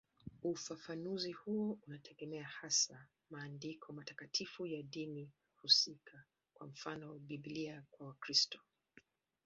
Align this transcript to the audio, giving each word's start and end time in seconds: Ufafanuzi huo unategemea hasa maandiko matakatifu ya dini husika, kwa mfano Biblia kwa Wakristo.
Ufafanuzi 0.43 1.31
huo 1.31 1.79
unategemea 1.87 2.43
hasa 2.43 3.07
maandiko 3.29 3.93
matakatifu 3.93 4.65
ya 4.67 4.81
dini 4.83 5.31
husika, 5.61 6.23
kwa 6.53 6.67
mfano 6.67 7.19
Biblia 7.19 7.83
kwa 7.91 8.07
Wakristo. 8.07 8.59